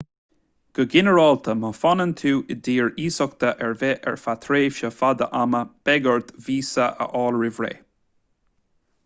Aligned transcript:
go 0.77 0.83
ginearálta 0.93 1.53
má 1.63 1.69
fhanann 1.79 2.13
tú 2.21 2.31
in 2.55 2.63
dtír 2.67 2.89
iasachta 3.03 3.51
ar 3.67 3.77
bith 3.83 4.09
ar 4.13 4.17
feadh 4.23 4.41
tréimhse 4.47 4.93
fada 5.03 5.29
ama 5.43 5.63
beidh 5.91 6.11
ort 6.15 6.35
víosa 6.49 6.89
a 6.95 7.11
fháil 7.13 7.41
roimh 7.45 7.63
ré 7.69 7.73